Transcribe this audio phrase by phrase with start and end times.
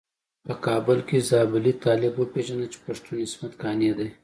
[0.45, 4.09] په کابل کې زابلي طالب وپيژانده چې پښتون عصمت قانع دی.